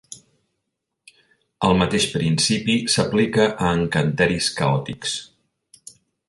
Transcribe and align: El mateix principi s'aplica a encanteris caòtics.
El 1.67 1.75
mateix 1.81 2.07
principi 2.15 2.79
s'aplica 2.95 3.45
a 3.67 3.75
encanteris 3.83 4.49
caòtics. 4.63 5.15